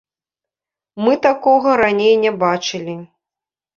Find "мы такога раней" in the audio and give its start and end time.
1.03-2.15